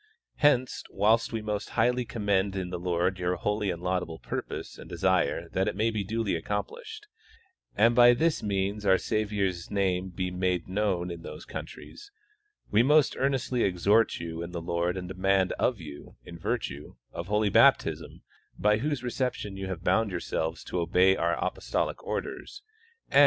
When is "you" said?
14.15-14.41, 15.79-16.15, 19.55-19.67